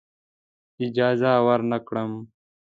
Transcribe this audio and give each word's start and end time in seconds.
اجازه 0.85 1.31
ورنه 1.45 1.77
کړم. 1.87 2.11